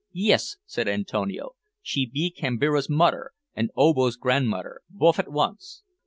[0.11, 1.51] "Yis," said Antonio;
[1.83, 5.83] "she be Kambira's moder, an' Obo's gran'moder bof at once."